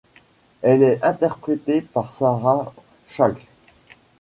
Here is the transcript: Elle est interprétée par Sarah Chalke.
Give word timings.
Elle 0.63 0.81
est 0.81 0.99
interprétée 1.03 1.81
par 1.81 2.11
Sarah 2.11 2.73
Chalke. 3.05 3.45